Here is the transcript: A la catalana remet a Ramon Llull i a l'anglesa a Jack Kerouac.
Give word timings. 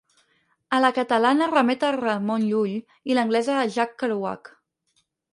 A 0.75 0.77
la 0.83 0.89
catalana 0.97 1.47
remet 1.49 1.83
a 1.89 1.91
Ramon 1.97 2.47
Llull 2.53 2.73
i 3.11 3.15
a 3.15 3.17
l'anglesa 3.17 3.57
a 3.57 3.67
Jack 3.75 3.93
Kerouac. 4.05 4.51